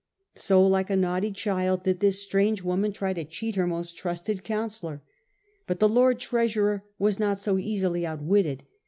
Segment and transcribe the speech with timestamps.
[0.33, 4.43] So like a naughty child did this strange woman try to cheat her most trusted
[4.43, 5.03] counsellor.
[5.67, 8.63] But the Lord Treasurer was not so easily outwitted.